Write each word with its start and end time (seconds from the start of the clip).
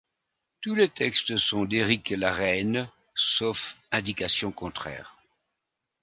Tous 0.61 0.73
les 0.73 0.89
textes 0.89 1.37
sont 1.37 1.63
d'Éric 1.65 2.09
Lareine, 2.09 2.89
sauf 3.13 3.77
indication 3.91 4.51
contraire. 4.51 5.21